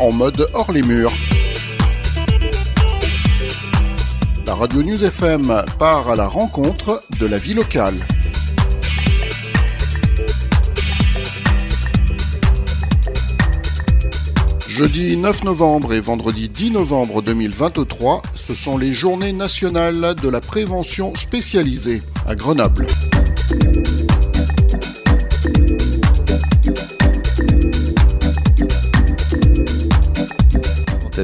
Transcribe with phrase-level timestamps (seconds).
[0.00, 1.12] En mode hors les murs.
[4.44, 7.94] La radio News FM part à la rencontre de la vie locale.
[14.66, 20.40] Jeudi 9 novembre et vendredi 10 novembre 2023, ce sont les journées nationales de la
[20.40, 22.86] prévention spécialisée à Grenoble.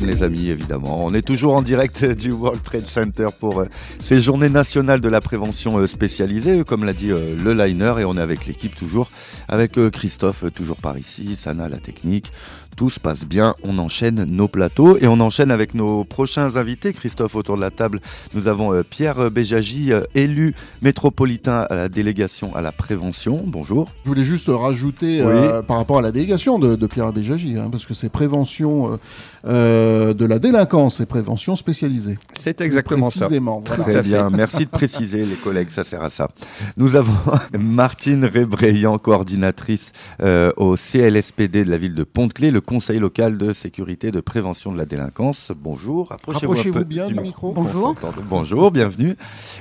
[0.01, 1.05] Les amis, évidemment.
[1.05, 3.65] On est toujours en direct du World Trade Center pour euh,
[4.03, 8.05] ces journées nationales de la prévention euh, spécialisée, comme l'a dit euh, le liner, et
[8.05, 9.11] on est avec l'équipe toujours,
[9.49, 12.33] avec Christophe, toujours par ici, Sana la technique,
[12.77, 16.93] tout se passe bien, on enchaîne nos plateaux et on enchaîne avec nos prochains invités.
[16.93, 18.01] Christophe, autour de la table,
[18.35, 23.43] nous avons euh, Pierre Béjagy, euh, élu métropolitain à la délégation à la prévention.
[23.45, 23.89] Bonjour.
[24.05, 27.87] Je voulais juste rajouter euh, par rapport à la délégation de, Pierre Béjagy, hein, parce
[27.87, 28.99] que c'est prévention
[29.45, 32.19] de la délinquance et prévention spécialisée.
[32.35, 33.29] C'est exactement ça.
[33.65, 36.29] Très bien, merci de préciser les collègues, ça sert à ça.
[36.77, 37.13] Nous avons
[37.59, 39.93] Martine Rébreillant, coordinatrice
[40.57, 44.73] au CLSPD de la ville de Pont-de-Clé, le Conseil local de sécurité et de prévention
[44.73, 45.53] de la délinquance.
[45.55, 47.53] Bonjour, approchez-vous bien du, micro.
[47.53, 47.95] Bonjour.
[48.29, 49.17] Bonjour, bienvenue.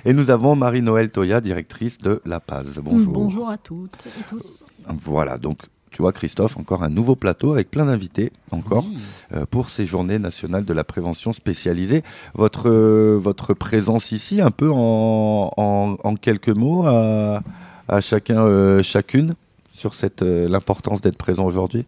[0.05, 2.79] Et nous avons Marie-Noël Toya, directrice de La Paz.
[2.83, 3.13] Bonjour.
[3.13, 4.63] Bonjour à toutes et tous.
[4.87, 8.85] Voilà, donc tu vois, Christophe, encore un nouveau plateau avec plein d'invités encore
[9.33, 12.01] euh, pour ces journées nationales de la prévention spécialisée.
[12.33, 17.41] Votre, euh, votre présence ici, un peu en, en, quelques mots à,
[17.89, 19.33] à chacun, euh, chacune
[19.67, 21.85] sur cette l'importance d'être présent aujourd'hui?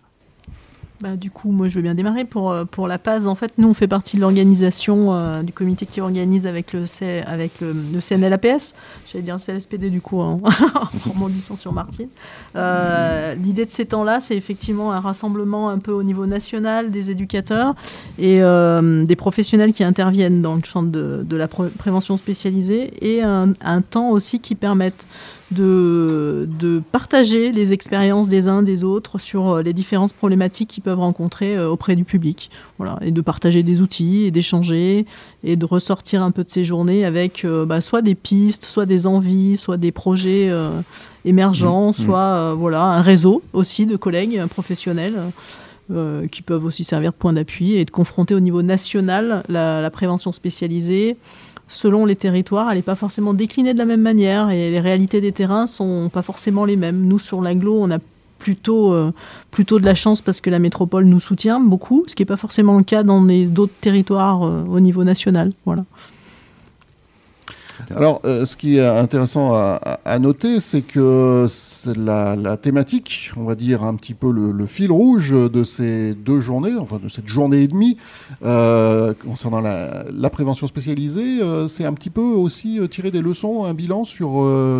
[1.03, 2.23] Bah, du coup, moi, je veux bien démarrer.
[2.23, 5.51] Pour, euh, pour la PAS, en fait, nous, on fait partie de l'organisation euh, du
[5.51, 8.73] comité qui organise avec le, C, avec le, CNLAPS.
[9.11, 12.07] J'allais dire le CLSPD, du coup, en, en sur Martine.
[12.55, 17.11] Euh, l'idée de ces temps-là, c'est effectivement un rassemblement un peu au niveau national des
[17.11, 17.75] éducateurs
[18.17, 23.81] et des professionnels qui interviennent dans le champ de, de la prévention spécialisée et un
[23.81, 25.05] temps aussi qui permette
[25.53, 30.83] de, de, partager les expériences des uns des autres sur euh, les différentes problématiques qu'ils
[30.83, 32.49] peuvent rencontrer euh, auprès du public.
[32.77, 35.05] Voilà, et de partager des outils et d'échanger
[35.43, 38.85] et de ressortir un peu de ces journées avec euh, bah, soit des pistes, soit
[38.85, 40.51] des envies, soit des projets
[41.25, 42.05] émergents, mmh, mmh.
[42.05, 45.15] soit voilà, un réseau aussi de collègues professionnels.
[46.31, 49.91] qui peuvent aussi servir de point d'appui et de confronter au niveau national la, la
[49.91, 51.17] prévention spécialisée,
[51.67, 55.21] selon les territoires, elle n'est pas forcément déclinée de la même manière et les réalités
[55.21, 57.07] des terrains sont pas forcément les mêmes.
[57.07, 57.99] Nous, sur l'aglo, on a
[58.39, 59.11] plutôt, euh,
[59.51, 62.37] plutôt de la chance parce que la métropole nous soutient beaucoup, ce qui n'est pas
[62.37, 65.51] forcément le cas dans d'autres territoires euh, au niveau national.
[65.65, 65.85] Voilà.
[67.95, 71.47] Alors, euh, ce qui est intéressant à, noter, c'est que
[71.95, 76.75] la, thématique, on va dire un petit peu le, fil rouge de ces deux journées,
[76.79, 77.97] enfin de cette journée et demie,
[78.43, 83.73] euh, concernant la, prévention spécialisée, euh, c'est un petit peu aussi tirer des leçons, un
[83.73, 84.31] bilan sur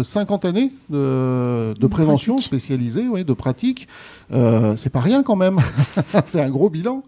[0.03, 3.87] 50 années de, prévention spécialisée, ouais, de pratique.
[4.31, 5.59] C'est pas rien quand même,
[6.25, 7.03] c'est un gros bilan.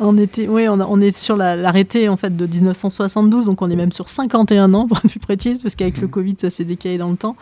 [0.00, 3.92] On était, oui, on, est sur l'arrêté en fait de 1972, donc on est même
[3.92, 6.10] sur 51 ans pour être plus précise, parce qu'avec le mmh.
[6.10, 7.36] Covid, ça s'est décalé dans le temps.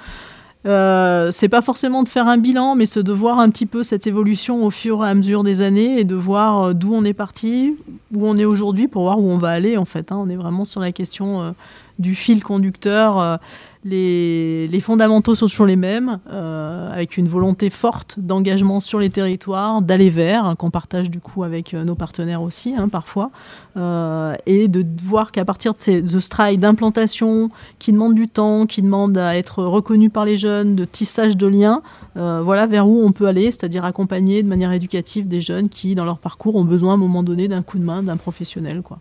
[0.66, 3.82] Euh, c'est pas forcément de faire un bilan, mais c'est de voir un petit peu
[3.82, 7.02] cette évolution au fur et à mesure des années et de voir euh, d'où on
[7.04, 7.76] est parti,
[8.14, 10.12] où on est aujourd'hui, pour voir où on va aller en fait.
[10.12, 10.18] Hein.
[10.20, 11.50] On est vraiment sur la question euh,
[11.98, 13.38] du fil conducteur
[13.84, 19.80] les, fondamentaux sont toujours les mêmes, euh, avec une volonté forte d'engagement sur les territoires,
[19.80, 23.30] d'aller vers, hein, qu'on partage du coup avec euh, nos partenaires aussi, hein, parfois,
[23.76, 28.82] euh, et de voir qu'à partir de, ces, ce d'implantation qui demande du temps, qui
[28.82, 31.82] demande à être reconnu par les jeunes, de tissage de liens,
[32.14, 36.04] voilà vers où on peut aller, c'est-à-dire accompagner de manière éducative des jeunes qui, dans
[36.04, 38.82] leur parcours, ont besoin à un moment donné d'un coup de main d'un professionnel.
[38.82, 38.98] Quoi.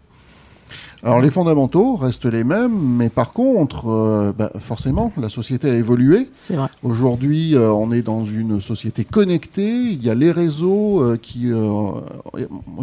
[1.02, 5.76] Alors les fondamentaux restent les mêmes, mais par contre, euh, bah, forcément, la société a
[5.76, 6.28] évolué.
[6.34, 6.68] C'est vrai.
[6.84, 9.72] Aujourd'hui, euh, on est dans une société connectée.
[9.72, 12.04] Il y a les réseaux euh, qui ont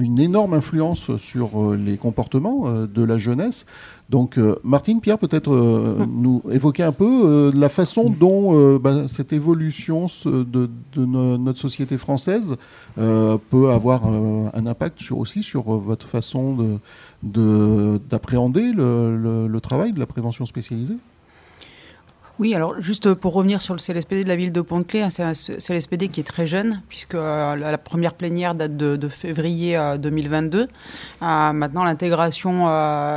[0.01, 3.67] une énorme influence sur les comportements de la jeunesse.
[4.09, 5.51] Donc, Martine, Pierre, peut-être
[6.09, 12.57] nous évoquer un peu la façon dont bah, cette évolution de, notre société française
[12.97, 16.79] peut avoir un impact sur, aussi sur votre façon
[17.23, 20.97] de d'appréhender le, travail de la prévention spécialisée
[22.38, 25.33] Oui, alors juste pour revenir sur le CLSPD de la ville de Pont-de-Clé, c'est un
[25.33, 30.61] CLSPD qui est très jeune, puisque euh, la première plénière date de, février 2022.
[30.61, 30.67] Euh,
[31.23, 32.67] euh, maintenant, l'intégration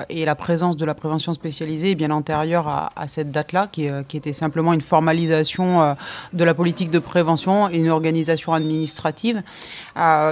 [0.07, 4.31] et la présence de la prévention spécialisée est bien antérieure à, cette date-là, qui, était
[4.31, 5.98] simplement une formalisation
[6.31, 9.42] de la politique de prévention et une organisation administrative.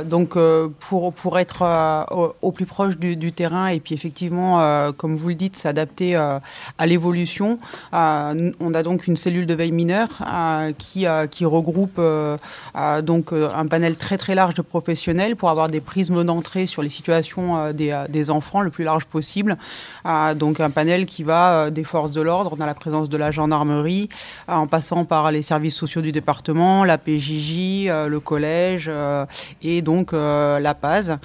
[0.05, 0.37] donc,
[0.79, 6.15] pour, être au, plus proche du, terrain et puis effectivement, comme vous le dites, s'adapter
[6.15, 7.59] à l'évolution,
[7.91, 12.37] on a donc une cellule de veille mineure euh, qui, euh, qui regroupe euh,
[13.01, 16.89] donc un panel très très large de professionnels pour avoir des prismes d'entrée sur les
[16.89, 19.57] situations des, des, enfants le plus large possible.
[20.35, 24.09] donc un panel qui va des forces de l'ordre dans la présence de la gendarmerie,
[24.47, 28.91] en passant par les services sociaux du département, la PJJ, le collège
[29.61, 31.17] et donc la PAS.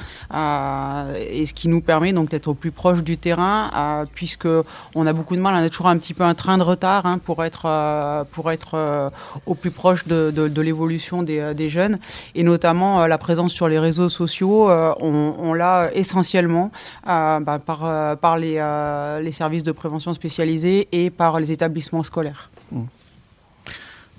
[1.31, 4.49] et ce qui nous permet donc d'être au plus proche du terrain, puisque
[4.95, 7.07] on a beaucoup de mal, on a toujours un petit peu un train de retard
[7.07, 9.11] hein, pour être, euh, pour être euh,
[9.47, 11.99] au plus proche de, de, l'évolution des, euh, des, jeunes.
[12.35, 16.71] Et notamment la présence sur les réseaux sociaux, on, on l'a essentiellement
[17.07, 18.55] bah, par, par les,
[19.23, 22.51] les, services de prévention spécialisés et par les établissements scolaires.
[22.71, 22.81] Mmh.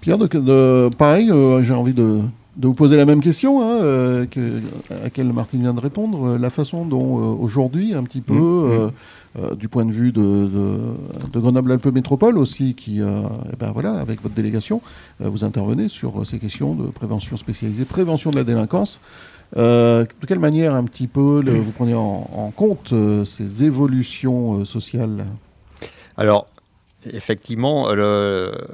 [0.01, 1.31] Pierre, de, pareil,
[1.61, 2.19] j'ai envie de,
[2.57, 4.59] de, vous poser la même question hein, que,
[4.89, 6.37] à laquelle Martine vient de répondre.
[6.37, 8.85] La façon dont aujourd'hui, un petit peu, mmh.
[8.85, 8.91] Mmh.
[9.39, 10.47] Euh, du point de vue de,
[11.33, 13.21] Grenoble-Alpes Métropole aussi, qui, euh,
[13.51, 14.79] eh ben voilà, avec votre délégation,
[15.21, 18.99] euh, vous intervenez sur ces questions de prévention spécialisée, prévention de la délinquance.
[19.55, 22.93] de quelle manière un petit peu vous prenez en, compte
[23.25, 25.25] ces évolutions sociales?
[26.15, 26.47] Alors,
[27.11, 27.87] effectivement,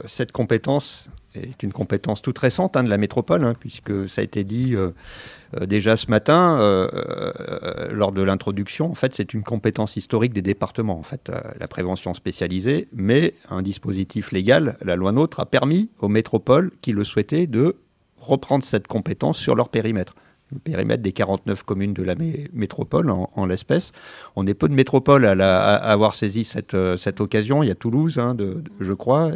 [0.08, 1.06] cette compétence
[1.36, 4.76] est une compétence toute récente hein, de la métropole, hein, puisque ça a été dit
[4.76, 10.34] euh, déjà ce matin, euh, euh, lors de l'introduction, en fait, c'est une compétence historique
[10.34, 15.46] des départements, en fait, la prévention spécialisée, mais un dispositif légal, la loi NOTRe, a
[15.46, 17.78] permis aux métropoles qui le souhaitaient de
[18.18, 20.14] reprendre cette compétence sur leur périmètre
[20.52, 22.16] le périmètre des 49 communes de la
[22.54, 23.92] métropole en, l'espèce.
[24.36, 27.64] On est peu de métropoles à, avoir saisi cette, euh, cette, occasion.
[27.64, 28.36] Il y a Toulouse, hein,
[28.80, 29.32] je crois.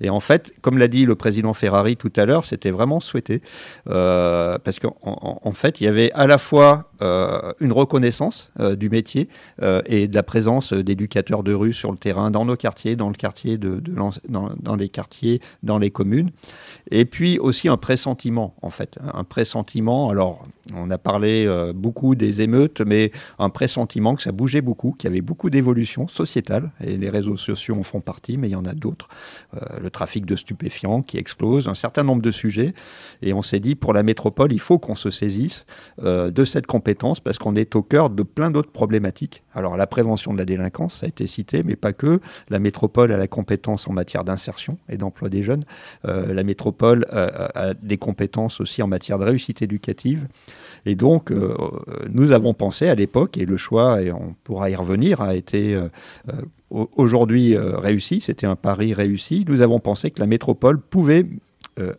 [0.00, 3.42] Et, en fait, comme l'a dit le président Ferrari tout à l'heure, c'était vraiment souhaité.
[3.88, 8.88] Euh, parce qu'en en, fait, il y avait à la fois euh, une reconnaissance du
[8.88, 9.28] métier
[9.86, 13.14] et de la présence d'éducateurs de rue sur le terrain, dans nos quartiers, dans le
[13.14, 16.30] quartier de, dans, les quartiers, dans les communes.
[16.90, 18.98] Et puis aussi un pressentiment, en fait.
[19.12, 20.53] Un pressentiment, alors on
[20.90, 25.12] a parlé euh, beaucoup des émeutes, mais un pressentiment que ça bougeait beaucoup, qu'il y
[25.12, 28.64] avait beaucoup d'évolutions sociétales, et les réseaux sociaux en font partie, mais il y en
[28.64, 29.08] a d'autres.
[29.54, 32.74] Euh, le trafic de stupéfiants qui explose, un certain nombre de sujets,
[33.22, 35.66] et on s'est dit, pour la métropole, il faut qu'on se saisisse
[36.02, 39.42] euh, de cette compétence, parce qu'on est au cœur de plein d'autres problématiques.
[39.54, 42.20] Alors la prévention de la délinquance, ça a été cité, mais pas que.
[42.48, 45.64] La métropole a la compétence en matière d'insertion et d'emploi des jeunes.
[46.04, 50.26] la métropole a des compétences aussi en matière de réussite éducative.
[50.86, 51.56] Et donc, euh,
[52.10, 55.74] nous avons pensé à l'époque, et le choix, et on pourra y revenir, a été
[55.74, 55.88] euh,
[56.28, 59.44] euh, aujourd'hui réussi, c'était un pari réussi.
[59.48, 61.26] Nous avons pensé que la métropole pouvait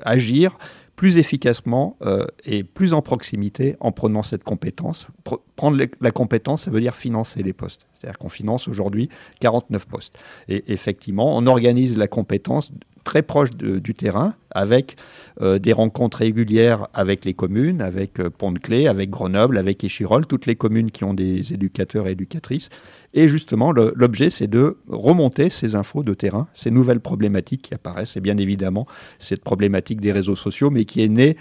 [0.04, 0.58] agir
[0.96, 1.98] plus efficacement
[2.46, 5.08] et plus en proximité en prenant cette compétence.
[5.56, 7.88] prendre la compétence, ça veut dire financer les postes.
[7.94, 9.10] C'est-à-dire qu'on finance aujourd'hui
[9.40, 10.18] 49 postes.
[10.50, 12.72] Et effectivement, on organise la compétence
[13.06, 14.96] très proche du terrain, avec
[15.42, 20.46] euh, des rencontres régulières avec les communes, avec euh, Pont-de-Clé, avec Grenoble, avec Échirol, toutes
[20.46, 22.70] les communes qui ont des éducateurs et éducatrices.
[23.14, 28.18] Et justement, l'objet, c'est de remonter ces infos de terrain, ces nouvelles problématiques qui apparaissent.
[28.18, 28.88] Et bien évidemment,
[29.20, 31.38] cette problématique des réseaux sociaux, mais qui est née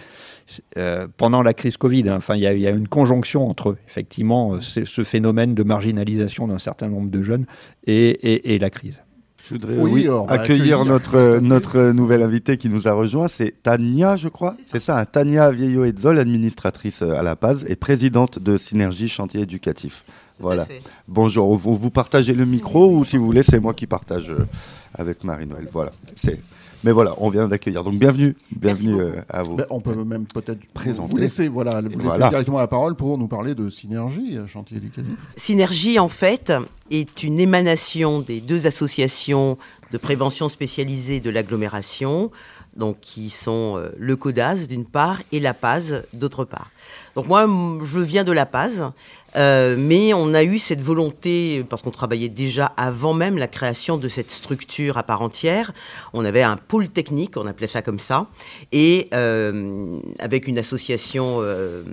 [0.76, 2.08] euh, pendant la crise Covid.
[2.08, 2.16] Hein.
[2.18, 7.10] Enfin, il y, a une conjonction entre, effectivement, ce phénomène de marginalisation d'un certain nombre
[7.10, 7.46] de jeunes
[7.86, 9.00] et la crise.
[9.46, 13.28] Je voudrais oui, accueillir, notre, notre nouvelle invitée qui nous a rejoint.
[13.28, 14.56] C'est Tania, je crois.
[14.66, 15.04] C'est ça, hein.
[15.04, 20.04] Tania Vieillot-Edzol, administratrice euh, à la Paz et présidente de Synergie Chantier Éducatif.
[20.40, 20.66] voilà.
[21.08, 21.54] Bonjour.
[21.58, 24.46] Vous, vous partagez le micro ou si vous voulez, c'est moi qui partage euh,
[24.94, 25.68] avec Marie-Noël.
[25.70, 25.92] Voilà.
[26.16, 26.40] C'est
[26.84, 27.82] mais voilà, on vient d'accueillir.
[27.82, 29.56] Donc bienvenue, bienvenue euh, à vous.
[29.56, 31.10] Ben, on peut même peut-être présenter.
[31.10, 34.76] Vous laisser, voilà, vous laisser directement la parole pour nous parler de Synergie, euh, chantier
[34.76, 35.10] éducatif.
[35.36, 36.52] Synergie, en fait,
[36.90, 39.56] est une émanation des deux associations
[39.92, 42.30] de prévention spécialisée de l'agglomération,
[42.76, 46.70] donc qui sont euh, le CODAS d'une part et la PAS d'autre part.
[47.14, 47.48] Donc moi,
[47.82, 48.90] je viens de la Paz,
[49.36, 53.96] euh, mais on a eu cette volonté, parce qu'on travaillait déjà avant même la création
[53.96, 55.72] de cette structure à part entière,
[56.12, 58.26] on avait un pôle technique, on appelait ça comme ça,
[58.72, 61.84] et euh, avec une association, euh,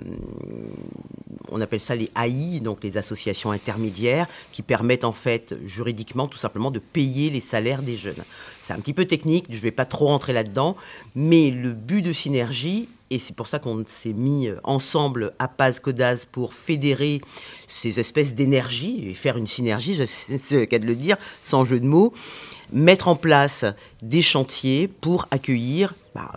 [1.50, 6.38] on appelle ça les AI, donc les associations intermédiaires, qui permettent en fait juridiquement tout
[6.38, 8.24] simplement de payer les salaires des des jeunes.
[8.66, 10.76] C'est un petit peu technique, je ne vais pas trop rentrer là-dedans,
[11.14, 15.80] mais le but de synergie, et c'est pour ça qu'on s'est mis ensemble à Paz
[15.80, 17.20] Codaz pour fédérer
[17.68, 21.86] ces espèces d'énergie et faire une synergie, c'est le de le dire, sans jeu de
[21.86, 22.14] mots,
[22.72, 23.66] mettre en place
[24.00, 25.94] des chantiers pour accueillir.
[26.14, 26.32] Bah,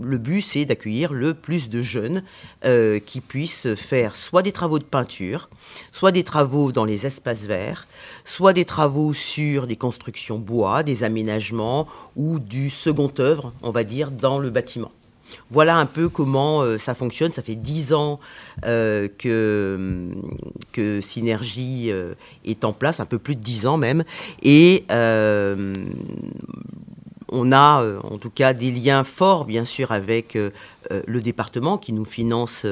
[0.00, 2.22] le but, c'est d'accueillir le plus de jeunes
[2.64, 5.50] euh, qui puissent faire soit des travaux de peinture,
[5.92, 7.86] soit des travaux dans les espaces verts,
[8.24, 13.84] soit des travaux sur des constructions bois, des aménagements ou du second œuvre, on va
[13.84, 14.92] dire, dans le bâtiment.
[15.50, 17.32] Voilà un peu comment euh, ça fonctionne.
[17.32, 18.20] Ça fait dix ans
[18.64, 20.10] euh, que,
[20.72, 22.14] que Synergie euh,
[22.44, 24.04] est en place, un peu plus de dix ans même.
[24.42, 24.84] Et
[27.36, 30.38] on a en tout cas des liens forts, bien sûr, avec
[30.90, 32.64] le département qui nous finance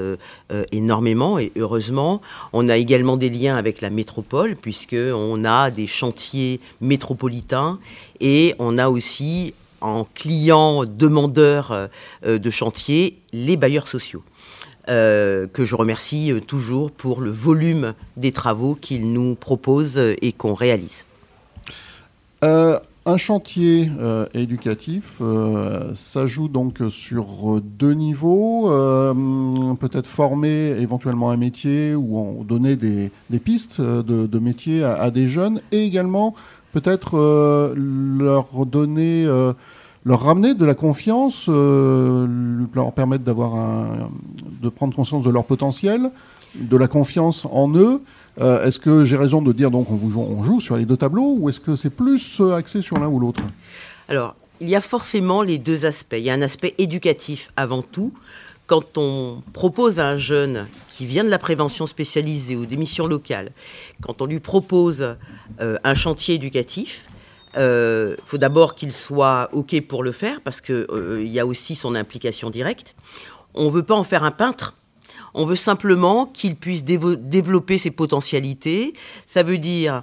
[0.71, 2.21] énormément et heureusement.
[2.53, 7.81] On a également des liens avec la métropole, puisqu'on a des chantiers métropolitains
[8.21, 11.87] et on a aussi en clients demandeurs euh,
[12.25, 14.23] euh, de chantier les bailleurs sociaux.
[14.89, 20.55] Euh, que je remercie toujours pour le volume des travaux qu'ils nous proposent et qu'on
[20.55, 21.05] réalise.
[22.43, 23.91] un chantier
[24.35, 25.23] éducatif,
[25.95, 28.69] ça joue donc sur deux niveaux,
[29.77, 35.61] peut-être former éventuellement un métier ou donner des, pistes de, de métier à, des jeunes,
[35.71, 36.35] et également
[36.73, 37.17] peut-être
[37.77, 39.27] leur donner
[40.05, 42.27] leur ramener de la confiance, euh,
[42.75, 44.09] leur permettre d'avoir
[44.61, 46.11] de prendre conscience de leur potentiel,
[46.55, 48.03] de la confiance en eux.
[48.41, 50.97] Euh, est-ce que j'ai raison de dire donc on, vous on joue sur les deux
[50.97, 53.43] tableaux ou est-ce que c'est plus euh, axé sur l'un ou l'autre?
[54.09, 56.17] Alors, il y a forcément les deux aspects.
[56.17, 58.13] Il y a un aspect éducatif avant tout.
[58.73, 63.07] Quand on propose à un jeune qui vient de la prévention spécialisée ou des missions
[63.07, 63.53] locales,
[64.01, 65.15] quand on lui propose
[65.59, 67.07] un chantier éducatif,
[67.53, 71.45] il euh, faut d'abord qu'il soit OK pour le faire, parce qu'il euh, y a
[71.45, 72.95] aussi son implication directe.
[73.53, 74.75] On ne veut pas en faire un peintre.
[75.35, 78.95] On veut simplement qu'il puisse développer ses potentialités.
[79.27, 80.01] Ça veut dire,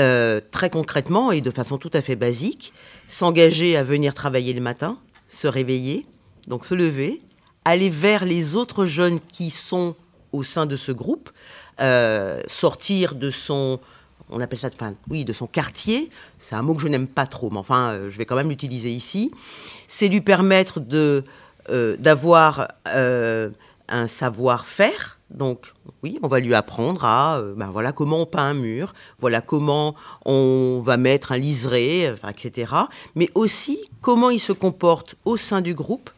[0.00, 2.72] euh, très concrètement et de façon tout à fait basique,
[3.06, 4.98] s'engager à venir travailler le matin,
[5.28, 6.06] se réveiller,
[6.48, 7.20] donc se lever,
[7.64, 9.94] aller vers les autres jeunes qui sont
[10.32, 11.30] au sein de ce groupe,
[12.48, 13.80] sortir de son
[14.30, 14.76] on appelle ça de,
[15.08, 18.10] oui, de son quartier, c'est un mot que je n'aime pas trop, mais enfin, euh,
[18.10, 19.32] je vais quand même l'utiliser ici,
[19.88, 21.24] c'est lui permettre de,
[21.68, 23.50] euh, d'avoir euh,
[23.88, 25.18] un savoir-faire.
[25.30, 29.40] Donc, oui, on va lui apprendre à, ben voilà, comment on peint un mur, voilà
[29.40, 32.72] comment on va mettre un liseré, etc.
[33.14, 36.10] Mais aussi comment il se comporte au sein du groupe,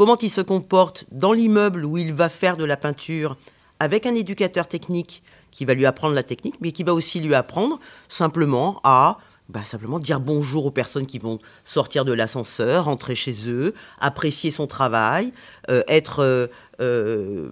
[0.00, 3.36] comment il se comporte dans l'immeuble où il va faire de la peinture
[3.80, 7.34] avec un éducateur technique qui va lui apprendre la technique, mais qui va aussi lui
[7.34, 7.78] apprendre
[8.08, 9.18] simplement à
[9.50, 14.50] bah, simplement dire bonjour aux personnes qui vont sortir de l'ascenseur, rentrer chez eux, apprécier
[14.50, 15.32] son travail,
[15.68, 16.46] euh, être, euh,
[16.80, 17.50] euh,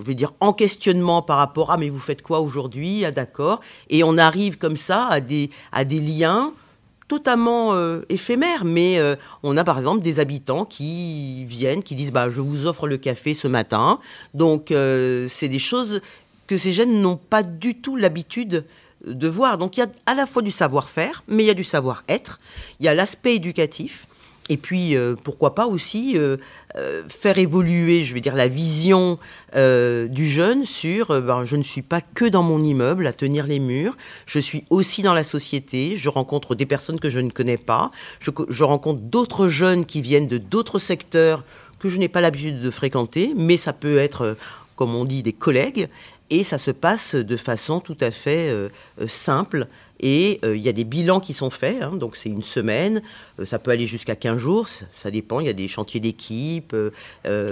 [0.00, 3.04] je vais dire, en questionnement par rapport à mais vous faites quoi aujourd'hui?
[3.04, 3.60] Ah d'accord.
[3.90, 6.54] Et on arrive comme ça à des, à des liens
[7.08, 7.74] totalement
[8.08, 9.00] éphémères, mais
[9.42, 12.96] on a par exemple des habitants qui viennent, qui disent bah, je vous offre le
[12.96, 14.00] café ce matin.
[14.34, 16.00] Donc c'est des choses
[16.46, 18.64] que ces jeunes n'ont pas du tout l'habitude
[19.04, 19.58] de voir.
[19.58, 22.38] Donc il y a à la fois du savoir-faire, mais il y a du savoir-être,
[22.80, 24.06] il y a l'aspect éducatif,
[24.48, 26.36] et puis euh, pourquoi pas aussi euh,
[26.76, 29.18] euh, faire évoluer, je vais dire, la vision
[29.54, 33.58] du jeune sur ben, je ne suis pas que dans mon immeuble à tenir les
[33.58, 37.56] murs, je suis aussi dans la société, je rencontre des personnes que je ne connais
[37.56, 41.42] pas, je rencontre d'autres jeunes qui viennent de d'autres secteurs
[41.78, 44.36] que je n'ai pas l'habitude de fréquenter, mais ça peut être
[44.76, 45.88] comme on dit, des collègues,
[46.30, 48.68] et ça se passe de façon tout à fait euh,
[49.00, 49.66] euh, simple.
[50.00, 51.92] Et euh, il y a des bilans qui sont faits, hein.
[51.94, 53.00] donc c'est une semaine,
[53.46, 54.68] ça peut aller jusqu'à 15 jours,
[55.02, 56.76] ça, dépend, il y a des chantiers d'équipe,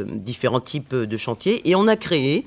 [0.07, 1.67] différents types de chantiers.
[1.69, 2.45] Et on a créé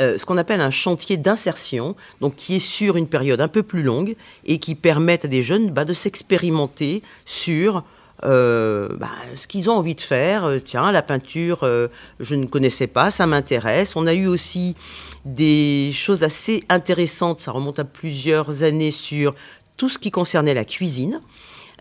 [0.00, 3.82] ce qu'on appelle un chantier d'insertion, donc qui est sur une période un peu plus
[3.82, 4.16] longue
[4.46, 7.84] et qui permet à des jeunes bah, de s'expérimenter sur
[8.22, 10.44] euh, bah, ce qu'ils ont envie de faire.
[10.44, 11.88] Euh, tiens, la peinture, euh,
[12.20, 13.96] je ne connaissais pas, ça m'intéresse.
[13.96, 14.76] On a eu aussi
[15.24, 19.34] des choses assez intéressantes, ça remonte à plusieurs années, sur
[19.76, 21.20] tout ce qui concernait la cuisine.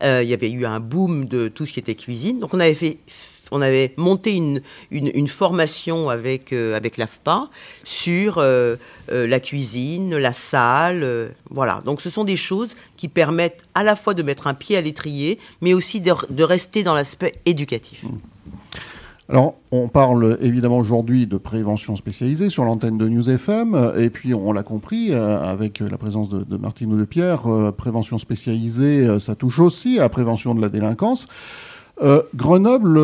[0.02, 2.40] il y avait eu un boom de tout ce qui était cuisine.
[2.40, 2.98] Donc on avait fait
[3.54, 7.50] on avait monté une, formation avec, euh, avec l'AFPA
[7.84, 8.76] sur euh,
[9.12, 11.32] euh, la cuisine, la salle.
[11.52, 11.82] voilà.
[11.86, 14.82] Donc ce sont des choses qui permettent à la fois de mettre un pied à
[14.82, 18.04] l'étrier, mais aussi de, rester dans l'aspect éducatif.
[18.04, 18.18] Mmh.
[19.30, 24.34] Alors, on parle évidemment aujourd'hui de prévention spécialisée sur l'antenne de News FM, et puis
[24.34, 27.44] on l'a compris avec la présence de, de Martine de Pierre,
[27.78, 31.30] prévention spécialisée, ça touche aussi à prévention de la délinquance.
[32.36, 33.00] Grenoble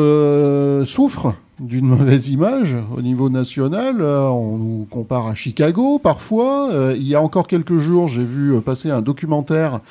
[0.88, 3.98] souffre d'une mauvaise image au niveau national.
[4.00, 6.72] Euh, on nous compare à Chicago parfois.
[6.72, 9.82] Euh, il y a encore quelques jours, j'ai vu euh, passer un documentaire.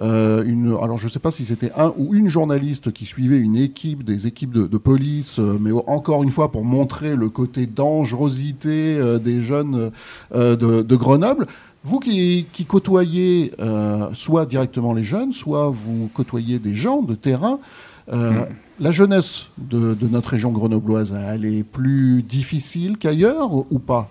[0.00, 4.04] alors je ne sais pas si c'était un ou une journaliste qui suivait une équipe,
[4.04, 9.90] des équipes de, police, mais encore une fois pour montrer le côté dangerosité des jeunes
[10.32, 11.48] de, Grenoble.
[11.82, 13.52] Vous qui côtoyez
[14.14, 17.58] soit directement les jeunes, soit vous côtoyez des gens de terrain,
[18.12, 18.46] mm.
[18.80, 24.08] La jeunesse de, notre région grenobloise, elle est plus difficile qu'ailleurs ou pas?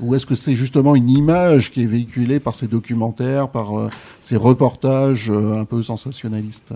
[0.00, 3.88] Ou est-ce que c'est justement une image qui est véhiculée par ces documentaires, par euh,
[4.20, 6.74] ces reportages euh, un peu sensationnalistes?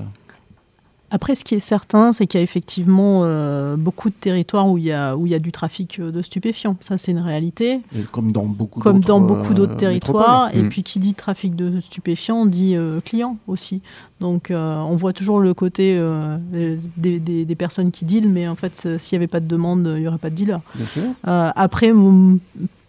[1.14, 4.78] Après, ce qui est certain, c'est qu'il y a effectivement euh, beaucoup de territoires où
[4.78, 6.76] il, y a, où il y a du trafic euh, de stupéfiants.
[6.80, 7.82] Ça, c'est une réalité.
[8.10, 10.52] comme dans beaucoup comme d'autres, dans beaucoup d'autres euh, territoires.
[10.52, 10.68] Et mm.
[10.70, 13.80] puis, qui dit trafic de stupéfiants dit client aussi.
[14.20, 16.02] Donc, on voit toujours le côté
[16.96, 20.00] des, des, personnes qui dealent, mais en fait, s'il n'y avait pas de demande, il
[20.00, 20.60] n'y aurait pas de dealer.
[20.74, 21.02] Bien sûr.
[21.22, 21.92] après,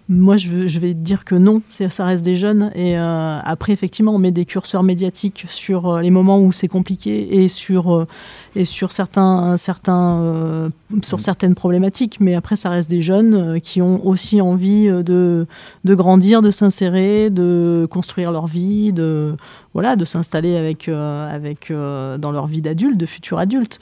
[0.08, 2.72] moi, je, je, vais dire que non, ça reste des jeunes.
[2.76, 6.68] Et euh, après, effectivement, on met des curseurs médiatiques sur euh, les moments où c'est
[6.68, 8.08] compliqué et sur, euh,
[8.56, 10.72] et sur, certains, certains,
[11.02, 12.20] sur certaines problématiques.
[12.20, 15.48] Mais après, ça reste des jeunes qui ont aussi envie de,
[15.84, 19.36] de grandir, de s'insérer, de construire leur vie, de,
[19.74, 23.80] voilà, de s'installer avec, avec, dans leur vie d'adulte, de futurs adultes.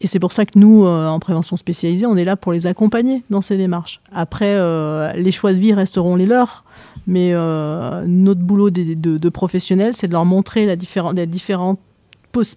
[0.00, 2.66] Et c'est pour ça que nous, euh, en prévention spécialisée, on est là pour les
[2.66, 4.00] accompagner dans ces démarches.
[4.12, 6.64] Après, euh, les choix de vie resteront les leurs,
[7.06, 10.76] mais euh, notre boulot de, de, professionnels, c'est de leur montrer la
[11.14, 11.80] les différentes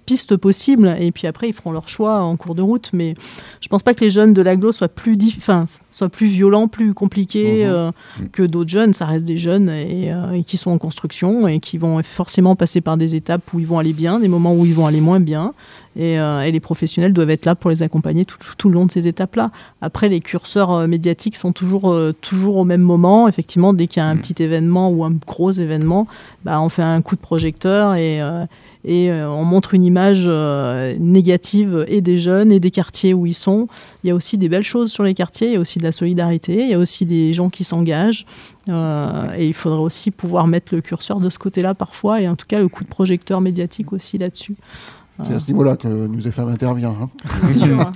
[0.06, 2.90] pistes possibles, et puis après, ils feront leur choix en cours de route.
[2.94, 3.16] Mais
[3.62, 6.94] je pense pas que les jeunes de l'aglo soient plus, enfin, soient plus violents, plus
[6.94, 8.30] compliqués mhm.
[8.30, 8.94] que d'autres jeunes.
[8.94, 12.82] Ça reste des jeunes et, et, qui sont en construction et qui vont forcément passer
[12.82, 15.20] par des étapes où ils vont aller bien, des moments où ils vont aller moins
[15.20, 15.54] bien.
[16.00, 19.08] Euh, et, les professionnels doivent être là pour les accompagner tout, le long de ces
[19.08, 19.52] étapes-là.
[19.82, 23.28] Après, les curseurs euh, médiatiques sont toujours, euh, toujours au même moment.
[23.28, 24.22] Effectivement, dès qu'il y a un mm.
[24.22, 26.08] petit événement ou un gros événement,
[26.46, 28.22] bah, on fait un coup de projecteur et,
[28.86, 30.28] et on montre une image
[31.00, 33.68] négative et des jeunes et des quartiers où ils sont.
[34.04, 35.84] Il y a aussi des belles choses sur les quartiers, il y a aussi de
[35.84, 38.26] la solidarité, il y a aussi des gens qui s'engagent.
[38.68, 42.48] et il faudrait aussi pouvoir mettre le curseur de ce côté-là parfois, et en tout
[42.48, 44.56] cas le coup de projecteur médiatique aussi là-dessus.
[45.24, 46.96] C'est à ce niveau-là que Nous FM intervient.
[47.00, 47.10] Hein.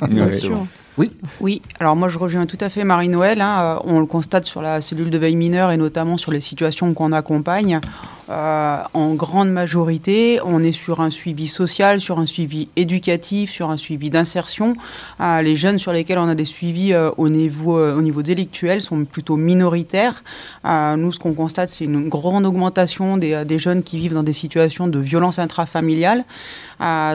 [0.09, 0.67] Bien sûr.
[0.97, 1.62] Oui.
[1.79, 3.41] Alors moi je rejoins tout à fait Marie-Noël.
[3.41, 3.62] Hein.
[3.63, 6.93] Euh, on le constate sur la cellule de veille mineure et notamment sur les situations
[6.93, 7.81] qu'on accompagne.
[8.29, 13.69] Euh, en grande majorité, on est sur un suivi social, sur un suivi éducatif, sur
[13.69, 14.73] un suivi d'insertion.
[15.19, 19.36] Euh, les jeunes sur lesquels on a des suivis au, niveau, au délictuel sont plutôt
[19.36, 20.23] minoritaires.
[20.63, 24.88] nous, ce qu'on constate, c'est une grande augmentation des, jeunes qui vivent dans des situations
[24.88, 26.23] de violence intrafamiliale.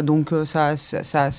[0.03, 0.75] donc ça,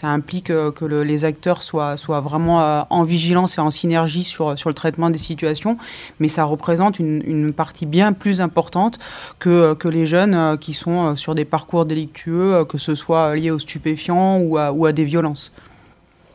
[0.03, 4.57] implique que le, les acteurs soient vraiment vraiment euh, en vigilance et en synergie sur,
[4.57, 5.77] sur le traitement des situations,
[6.19, 8.97] mais ça représente une, partie bien plus importante
[9.39, 13.35] que, que les jeunes euh, qui sont euh, sur des parcours délictueux, que ce soit
[13.35, 15.51] lié aux stupéfiants ou à, ou à des violences.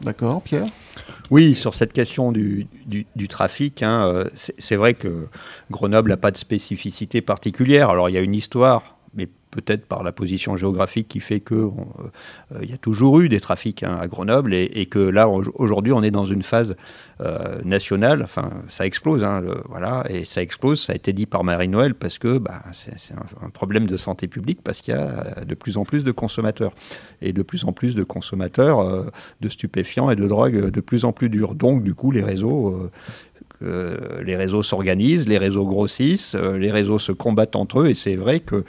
[0.02, 0.66] D'accord, Pierre?
[1.30, 4.24] Oui, sur cette question du, du, trafic, hein,
[4.58, 5.26] c'est vrai que
[5.70, 7.90] Grenoble n'a pas de spécificité particulière.
[7.90, 8.95] Alors il y a une histoire
[9.56, 13.82] peut-être par la position géographique qui fait qu'il euh, y a toujours eu des trafics
[13.82, 16.76] hein, à Grenoble et, que là aujourd'hui on est dans une phase
[17.20, 18.22] euh, nationale.
[18.22, 20.82] Enfin, ça explose, hein, voilà, et ça explose.
[20.82, 24.60] Ça a été dit par Marie-Noël parce que bah, c'est un, problème de santé publique
[24.62, 26.72] parce qu'il y a de plus en plus de consommateurs
[27.22, 29.04] et de plus en plus de consommateurs euh,
[29.40, 31.54] de stupéfiants et de drogues de plus en plus durs.
[31.54, 32.90] Donc du coup les réseaux
[33.62, 38.40] les réseaux s'organisent, les réseaux grossissent, les réseaux se combattent entre eux, et c'est vrai
[38.40, 38.66] que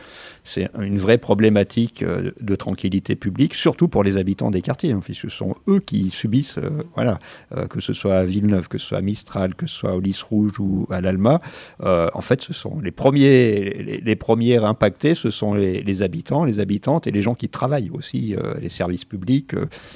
[0.48, 5.02] c'est une vraie problématique euh, de tranquillité publique, surtout pour les habitants des quartiers, hein,
[5.12, 7.20] ce sont eux qui subissent, euh, voilà,
[7.56, 10.00] euh, que ce soit à Villeneuve, que ce soit à Mistral, que ce soit au
[10.00, 11.42] Lys Rouge ou à l'Alma.
[11.82, 17.08] en fait, ce sont les premiers, les, premiers impactés, ce sont les, habitants, les habitantes
[17.08, 19.52] et les gens qui travaillent aussi, les services publics,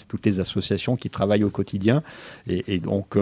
[0.09, 2.03] toutes les associations qui travaillent au quotidien.
[2.47, 3.17] Et, donc,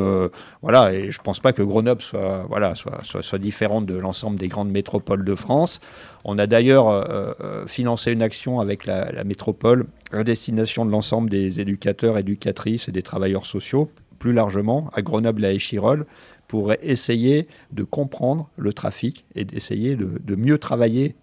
[0.61, 4.47] voilà, et je ne pense pas que Grenoble soit, voilà, soit différente de l'ensemble des
[4.47, 5.79] grandes métropoles de France.
[6.23, 11.29] On a d'ailleurs euh, euh, financé une action avec la, métropole à destination de l'ensemble
[11.29, 16.05] des éducateurs, éducatrices et des travailleurs sociaux, plus largement à Grenoble et à Échirol,
[16.47, 21.15] pour essayer de comprendre le trafic et d'essayer de, mieux travailler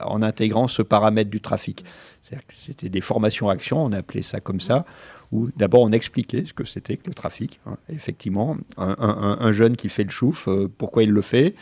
[0.00, 1.84] en intégrant ce paramètre du trafic.
[2.64, 4.84] C'était des formations-actions, on appelait ça comme ça,
[5.32, 7.58] où d'abord on expliquait ce que c'était que le trafic.
[7.66, 7.76] Hein.
[7.88, 11.54] Effectivement, un, jeune qui fait le chouf, pourquoi il le fait,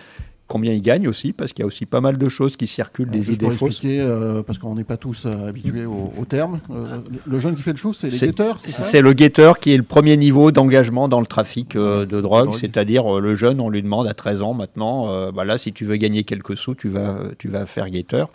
[0.48, 3.10] combien il gagne aussi, parce qu'il y a aussi pas mal de choses qui circulent,
[3.10, 3.72] des idées fausses.
[3.72, 6.60] expliquer, euh, parce qu'on n'est pas tous euh, habitués au, terme.
[6.70, 8.84] Euh, le jeune qui fait le chou, c'est les guetteurs, c'est ça?
[8.84, 13.20] C'est le guetteur qui est le premier niveau d'engagement dans le trafic de drogue, c'est-à-dire
[13.20, 16.24] le jeune, on lui demande à 13 ans maintenant, bah là, si tu veux gagner
[16.24, 18.30] quelques sous, tu vas, tu vas faire guetteur.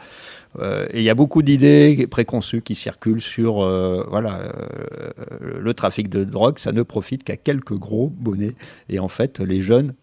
[0.60, 5.74] Euh, et il y a beaucoup d'idées préconçues qui circulent sur euh, voilà, euh, le
[5.74, 6.60] trafic de drogue.
[6.60, 8.56] Ça ne profite qu'à quelques gros bonnets.
[8.89, 9.94] Et en fait, les jeunes,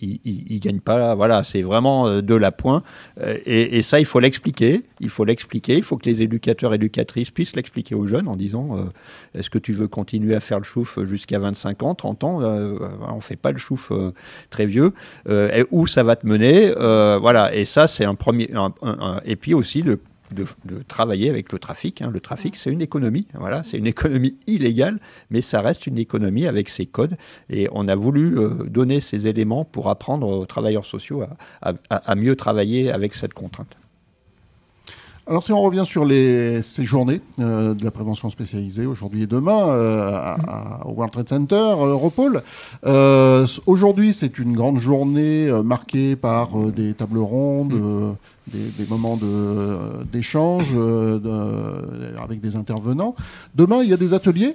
[0.00, 0.20] ils
[0.50, 1.14] ne gagnent pas.
[1.14, 2.84] Voilà, c'est vraiment de la pointe.
[3.46, 4.82] Et, ça, il faut l'expliquer.
[5.00, 5.76] Il faut l'expliquer.
[5.76, 8.76] Il faut que les éducateurs éducatrices puissent l'expliquer aux jeunes en disant
[9.34, 12.40] est-ce que tu veux continuer à faire le chouf jusqu'à 25 ans, 30 ans?
[12.42, 13.92] On ne fait pas le chouf
[14.50, 14.92] très vieux.
[15.28, 16.72] et où ça va te mener?
[16.72, 17.54] Voilà.
[17.54, 18.50] Et ça, c'est un premier.
[19.24, 19.98] et puis aussi, de,
[20.88, 22.02] travailler avec le trafic.
[22.02, 22.10] Hein.
[22.12, 23.26] Le trafic, c'est une économie.
[23.34, 24.98] Voilà, c'est une économie illégale,
[25.30, 27.16] mais ça reste une économie avec ses codes.
[27.50, 31.24] Et on a voulu euh, donner ces éléments pour apprendre aux travailleurs sociaux
[31.62, 33.76] à, mieux travailler avec cette contrainte.
[35.28, 39.26] Alors si on revient sur les, ces journées euh, de la prévention spécialisée aujourd'hui et
[39.26, 40.36] demain euh,
[40.84, 42.42] au World Trade Center, Europol,
[43.66, 48.16] aujourd'hui c'est une grande journée marquée par des tables rondes, mm
[48.52, 49.18] des, moments
[50.12, 53.16] d'échange de, avec des intervenants.
[53.56, 54.54] Demain, il y a des ateliers?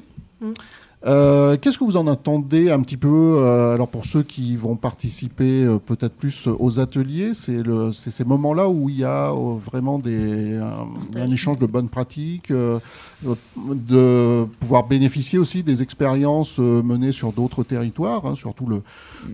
[1.08, 3.08] Euh, qu'est-ce que vous en attendez un petit peu
[3.40, 7.64] euh, Alors pour ceux qui vont participer euh, peut-être plus aux ateliers, c'est
[8.12, 14.86] ces moments-là où il y a vraiment des, un, échange de bonnes pratiques, de pouvoir
[14.88, 18.84] bénéficier aussi des expériences menées sur d'autres territoires, hein, sur tout le,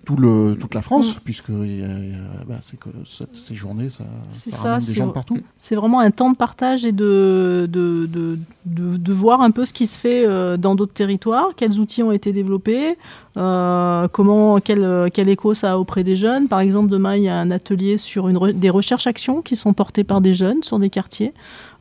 [0.06, 1.20] tout le, toute la France, mm.
[1.26, 1.52] puisque
[2.48, 2.60] bah,
[3.34, 5.40] ces journées, ça, ça, ramène des gens partout.
[5.58, 9.74] C'est vraiment un temps de partage et de, de, de, de, voir un peu ce
[9.74, 10.26] qui se fait
[10.58, 12.98] dans d'autres territoires quels outils ont été développés,
[13.36, 16.48] euh, comment, quel, quel, écho ça a auprès des jeunes.
[16.48, 20.22] Par exemple, demain, il y a un atelier sur des recherches-actions qui sont portées par
[20.22, 21.34] des jeunes sur des quartiers,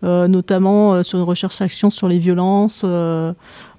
[0.03, 2.85] euh, notamment euh, sur une recherche-action sur les violences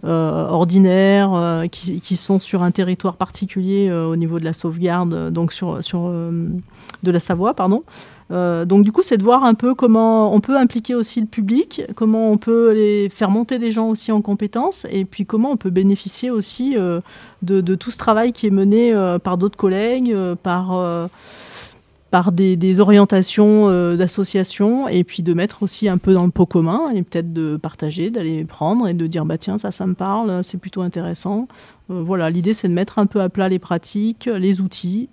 [0.03, 5.83] ordinaires qui, qui, sont sur un territoire particulier au niveau de la sauvegarde, donc sur,
[5.83, 7.83] sur de la Savoie, pardon.
[8.31, 11.27] Euh, donc du coup, c'est de voir un peu comment on peut impliquer aussi le
[11.27, 15.51] public, comment on peut les faire monter des gens aussi en compétences, et puis comment
[15.51, 16.99] on peut bénéficier aussi euh,
[17.41, 20.13] de, tout ce travail qui est mené euh, par d'autres collègues,
[20.43, 26.89] par des, orientations d'associations et puis de mettre aussi un peu dans le pot commun
[26.93, 30.43] et peut-être de partager, d'aller prendre et de dire bah tiens ça ça me parle,
[30.43, 31.47] c'est plutôt intéressant.
[31.89, 35.09] voilà, l'idée c'est de mettre un peu à plat les pratiques, les outils,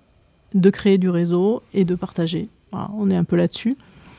[0.55, 2.48] de créer du réseau et de partager
[2.97, 3.77] on est un peu là-dessus.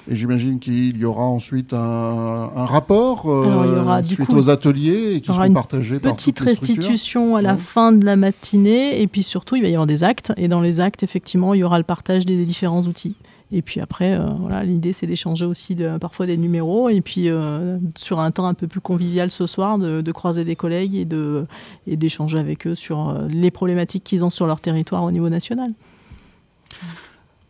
[0.10, 5.52] Et j'imagine qu'il y aura ensuite un, rapport euh, suite aux ateliers et qui seront
[5.52, 9.68] partagés par Petite restitution à la fin de la matinée et puis surtout il va
[9.68, 12.46] y avoir des actes et dans les actes effectivement il y aura le partage des,
[12.46, 13.16] différents outils.
[13.52, 17.30] Et puis après, euh, voilà, l'idée c'est d'échanger aussi de, parfois des numéros et puis
[17.30, 21.06] euh, sur un temps un peu plus convivial ce soir, de, croiser des collègues et,
[21.06, 21.46] de,
[21.88, 25.72] et d'échanger avec eux sur les problématiques qu'ils ont sur leur territoire au niveau national.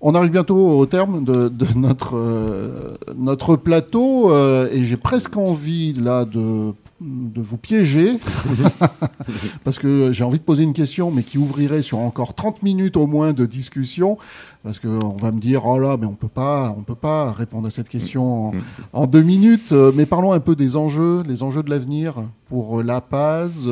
[0.02, 5.94] On arrive bientôt au terme de, notre, euh, notre plateau euh, et j'ai presque envie
[5.94, 8.20] là de, de vous piéger.
[9.64, 12.98] Parce que j'ai envie de poser une question mais qui ouvrirait sur encore 30 minutes
[12.98, 14.18] au moins de discussion.
[14.64, 17.68] Parce qu'on va me dire oh là mais on peut pas on peut pas répondre
[17.68, 18.52] à cette question
[18.94, 19.72] en, deux minutes.
[19.72, 22.16] Mais parlons un peu des enjeux les enjeux de l'avenir
[22.50, 23.70] pour la Paz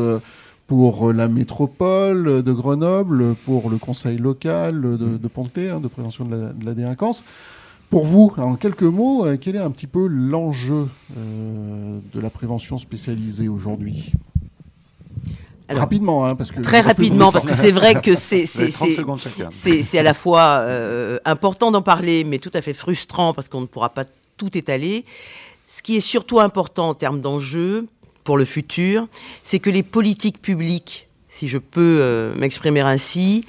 [0.73, 6.51] pour la métropole de Grenoble, pour le conseil local de, de hein, de prévention de
[6.65, 7.25] la, délinquance.
[7.91, 12.31] Pour vous, en quelques mots, euh, quel est un petit peu l'enjeu euh, de la
[12.31, 14.13] prévention spécialisée aujourd'hui?
[15.69, 20.15] Rapidement, hein, parce que très rapidement, parce que c'est vrai que c'est c'est à la
[20.15, 24.05] fois euh, important d'en parler, mais tout à fait frustrant parce qu'on ne pourra pas
[24.37, 25.05] tout étaler.
[25.67, 27.85] Ce qui est surtout important en termes d'enjeux,
[28.23, 29.07] pour le futur,
[29.43, 33.45] c'est que les politiques publiques, si je peux euh, m'exprimer ainsi,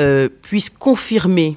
[0.00, 1.56] euh, puissent confirmer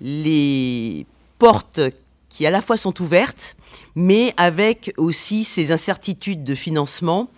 [0.00, 1.06] les
[1.38, 1.80] portes
[2.28, 3.56] qui à la fois sont ouvertes,
[3.94, 7.30] mais avec aussi ces incertitudes de financement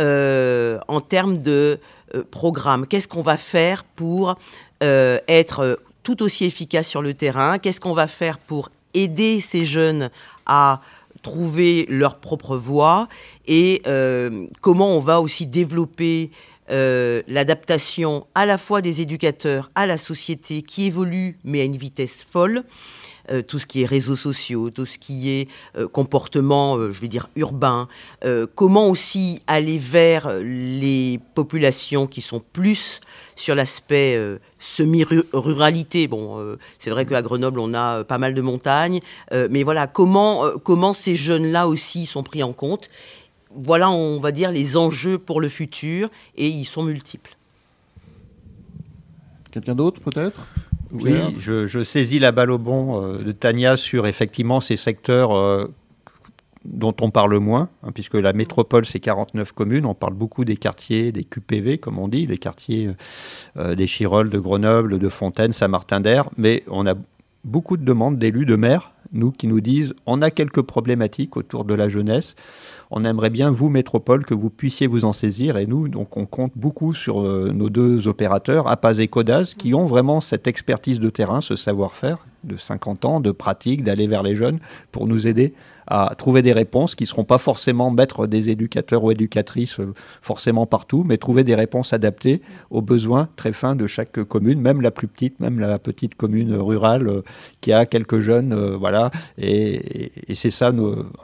[0.00, 1.80] euh, en termes de
[2.30, 2.86] programme.
[2.86, 4.38] Qu'est-ce qu'on va faire pour
[4.80, 7.58] être tout aussi efficace sur le terrain?
[7.58, 10.10] Qu'est-ce qu'on va faire pour aider ces jeunes
[10.46, 10.80] à
[11.28, 13.06] trouver leur propre voie
[13.46, 16.30] et euh, comment on va aussi développer
[16.70, 21.76] euh, l'adaptation à la fois des éducateurs à la société qui évolue mais à une
[21.76, 22.64] vitesse folle.
[23.46, 25.48] tout ce qui est réseaux sociaux, tout ce qui est
[25.92, 27.86] comportement, je vais dire, urbain.
[28.54, 33.00] comment aussi aller vers les populations qui sont plus
[33.36, 34.18] sur l'aspect
[34.58, 36.08] semi-ruralité.
[36.08, 39.00] Bon, c'est vrai qu'à Grenoble, on a pas mal de montagnes,
[39.50, 42.88] mais voilà, comment, comment ces jeunes-là aussi sont pris en compte
[43.54, 47.36] voilà, on va dire, les enjeux pour le futur, et ils sont multiples.
[49.50, 50.46] Quelqu'un d'autre, peut-être?
[50.92, 55.66] Oui, je, saisis la balle au bon euh, de Tania sur effectivement ces secteurs euh,
[56.64, 59.86] dont on parle moins, hein, puisque la métropole, c'est 49 communes.
[59.86, 62.90] On parle beaucoup des quartiers, des QPV, comme on dit, les quartiers
[63.56, 66.94] euh, des Chirolles, de Grenoble, de Fontaine, Saint-Martin-d'Air, mais on a
[67.44, 71.64] beaucoup de demandes d'élus, de maires, nous, qui nous disent on a quelques problématiques autour
[71.64, 72.34] de la jeunesse.
[72.90, 75.56] On aimerait bien, vous, métropole, que vous puissiez vous en saisir.
[75.56, 79.74] Et nous, donc, on compte beaucoup sur euh, nos deux opérateurs, APAS et Codaz, qui
[79.74, 84.22] ont vraiment cette expertise de terrain, ce savoir-faire de 50 ans, de pratique, d'aller vers
[84.22, 84.58] les jeunes
[84.92, 85.54] pour nous aider
[85.88, 89.94] à trouver des réponses qui ne seront pas forcément mettre des éducateurs ou éducatrices euh,
[90.20, 94.82] forcément partout, mais trouver des réponses adaptées aux besoins très fins de chaque commune, même
[94.82, 97.22] la plus petite, même la petite commune rurale euh,
[97.62, 98.52] qui a quelques jeunes.
[98.52, 99.10] Euh, voilà.
[99.38, 100.72] Et, c'est ça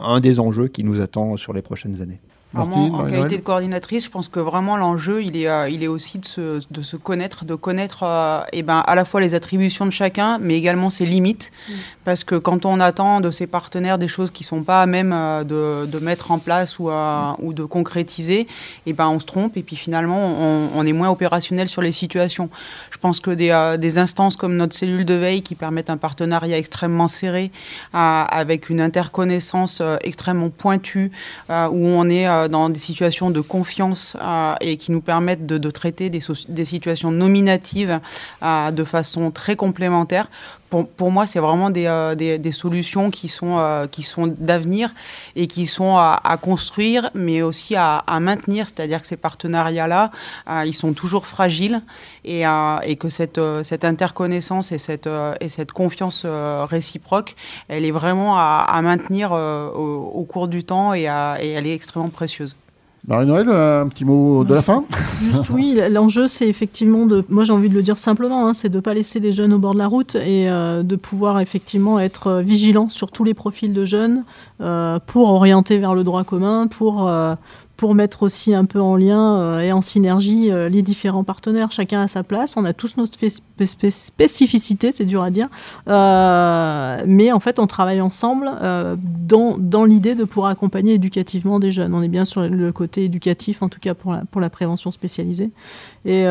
[0.00, 2.20] un des enjeux qui nous attend sur les prochaines années
[2.56, 6.18] en qualité de coordinatrice, je pense que vraiment l'enjeu, il est, euh, il est aussi
[6.18, 9.86] de se, de se connaître, de connaître euh, eh ben, à la fois les attributions
[9.86, 11.50] de chacun, mais également ses limites.
[11.68, 11.72] Mm.
[12.04, 14.86] Parce que quand on attend de ses partenaires des choses qui ne sont pas à
[14.86, 18.46] même euh, de, de, mettre en place ou, ou de concrétiser,
[18.86, 21.92] eh ben, on se trompe et puis finalement, on, on, est moins opérationnel sur les
[21.92, 22.50] situations.
[22.90, 26.58] Je pense que des, des, instances comme notre cellule de veille qui permettent un partenariat
[26.58, 27.50] extrêmement serré,
[27.92, 31.12] avec une interconnaissance extrêmement pointue,
[31.48, 36.10] où on est dans des situations de confiance euh, et qui nous permettent de, traiter
[36.10, 38.00] des, des, situations nominatives
[38.42, 40.28] euh, de façon très complémentaire
[40.82, 44.92] pour, moi, c'est vraiment des, euh, des, solutions qui sont, euh, qui sont d'avenir
[45.36, 48.66] et qui sont à, construire, mais aussi à, maintenir.
[48.68, 50.10] C'est-à-dire que ces partenariats-là,
[50.48, 51.82] euh, ils sont toujours fragiles
[52.24, 52.42] et,
[52.84, 55.08] et que cette, cette interconnaissance et cette,
[55.40, 57.36] et cette confiance réciproque,
[57.68, 62.56] elle est vraiment à, maintenir au, cours du temps et elle est extrêmement précieuse.
[63.06, 64.84] Marie-Noël, un petit mot de la fin?
[65.22, 68.70] Juste oui, l'enjeu c'est effectivement de, moi j'ai envie de le dire simplement, hein, c'est
[68.70, 71.40] de ne pas laisser les jeunes au bord de la route et euh, de pouvoir
[71.40, 74.24] effectivement être euh, vigilant sur tous les profils de jeunes
[74.62, 77.10] euh, pour orienter vers le droit commun, pour,
[77.76, 81.72] pour mettre aussi un peu en lien euh, et en synergie euh, les différents partenaires.
[81.72, 85.48] Chacun a sa place, on a tous nos spécificités, c'est dur à dire,
[85.88, 88.50] euh, mais en fait on travaille ensemble
[88.98, 91.94] dans, dans l'idée de pouvoir accompagner éducativement des jeunes.
[91.94, 94.90] On est bien sur le côté éducatif, en tout cas pour la, pour la prévention
[94.90, 95.50] spécialisée.
[96.06, 96.24] Et,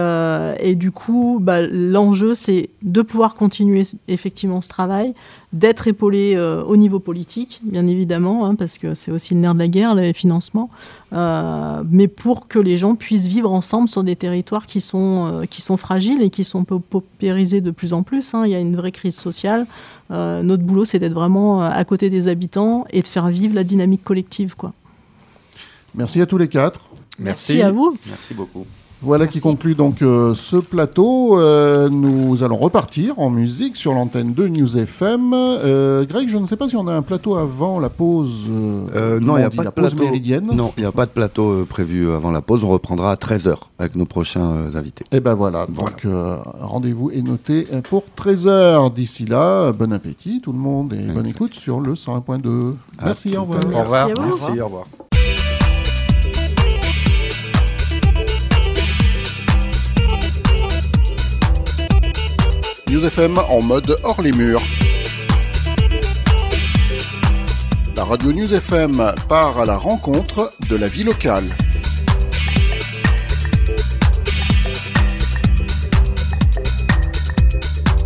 [0.59, 5.13] et du coup, bah, l'enjeu c'est de pouvoir continuer effectivement ce travail,
[5.51, 9.59] d'être épaulé au niveau politique, bien évidemment, hein, parce que c'est aussi le nerf de
[9.59, 10.69] la guerre, les financements.
[11.13, 15.45] Euh, mais pour que les gens puissent vivre ensemble sur des territoires qui sont, euh,
[15.45, 18.33] qui sont fragiles et qui sont paupérisés de plus en plus.
[18.33, 18.45] Hein.
[18.45, 19.67] Il y a une vraie crise sociale.
[20.09, 23.63] Euh, notre boulot, c'est d'être vraiment à côté des habitants et de faire vivre la
[23.63, 24.55] dynamique collective.
[24.55, 24.73] Quoi.
[25.93, 26.81] Merci à tous les quatre.
[27.19, 27.95] Merci à vous.
[28.07, 28.65] Merci beaucoup.
[29.03, 31.37] Voilà qui conclut donc euh, ce plateau.
[31.37, 35.33] Euh, nous allons repartir en musique sur l'antenne de News FM.
[35.33, 38.47] Euh, Greg, je ne sais pas si on a un plateau avant la pause.
[38.47, 40.49] non, il n'y a pas de plateau méridienne.
[40.53, 42.63] Non, il n'y a pas de plateau prévu avant la pause.
[42.63, 45.03] On reprendra à 13h avec nos prochains invités.
[45.11, 46.07] Et eh ben voilà, donc
[46.61, 48.93] rendez-vous est noté pour 13h.
[48.93, 52.75] D'ici là, bon appétit tout le monde et bonne écoute sur le 101.2.
[53.03, 53.59] Merci, au revoir.
[53.65, 54.07] Au revoir.
[54.07, 54.85] Merci, au revoir.
[62.93, 64.61] News FM en mode hors les murs.
[67.95, 71.45] La radio News FM part à la rencontre de la vie locale.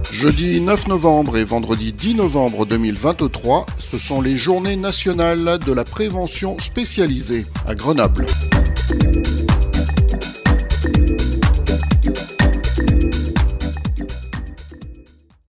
[0.10, 5.84] Jeudi 9 novembre et vendredi 10 novembre 2023, ce sont les journées nationales de la
[5.84, 8.26] prévention spécialisée à Grenoble.